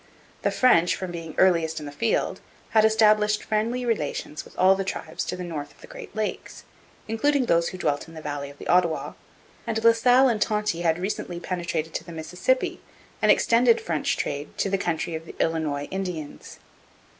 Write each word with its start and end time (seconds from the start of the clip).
The 0.41 0.49
French, 0.49 0.95
from 0.95 1.11
being 1.11 1.35
earliest 1.37 1.79
in 1.79 1.85
the 1.85 1.91
field, 1.91 2.41
had 2.71 2.83
established 2.83 3.43
friendly 3.43 3.85
relations 3.85 4.43
with 4.43 4.57
all 4.57 4.73
the 4.75 4.83
tribes 4.83 5.23
to 5.25 5.35
the 5.37 5.43
north 5.43 5.71
of 5.71 5.79
the 5.81 5.85
Great 5.85 6.15
Lakes, 6.15 6.63
including 7.07 7.45
those 7.45 7.67
who 7.69 7.77
dwelt 7.77 8.07
in 8.07 8.15
the 8.15 8.19
valley 8.23 8.49
of 8.49 8.57
the 8.57 8.67
Ottawa; 8.67 9.13
and 9.67 9.83
La 9.83 9.93
Salle 9.93 10.27
and 10.27 10.41
Tonty 10.41 10.81
had 10.81 10.97
recently 10.97 11.39
penetrated 11.39 11.93
to 11.93 12.03
the 12.03 12.11
Mississippi 12.11 12.81
and 13.21 13.29
extended 13.31 13.79
French 13.79 14.17
trade 14.17 14.57
to 14.57 14.71
the 14.71 14.79
country 14.79 15.13
of 15.13 15.27
the 15.27 15.35
Illinois 15.39 15.87
Indians. 15.91 16.57